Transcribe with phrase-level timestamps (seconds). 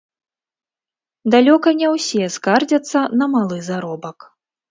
[1.33, 4.17] Далёка не ўсе скардзяцца на малы заробак.